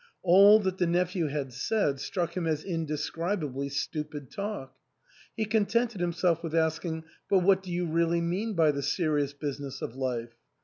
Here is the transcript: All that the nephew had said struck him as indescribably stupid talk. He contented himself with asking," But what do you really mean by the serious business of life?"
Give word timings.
All 0.23 0.57
that 0.61 0.79
the 0.79 0.87
nephew 0.87 1.27
had 1.27 1.53
said 1.53 1.99
struck 1.99 2.35
him 2.35 2.47
as 2.47 2.63
indescribably 2.63 3.69
stupid 3.69 4.31
talk. 4.31 4.75
He 5.37 5.45
contented 5.45 6.01
himself 6.01 6.41
with 6.41 6.55
asking," 6.55 7.03
But 7.29 7.43
what 7.43 7.61
do 7.61 7.71
you 7.71 7.85
really 7.85 8.19
mean 8.19 8.55
by 8.55 8.71
the 8.71 8.81
serious 8.81 9.33
business 9.33 9.79
of 9.79 9.95
life?" 9.95 10.33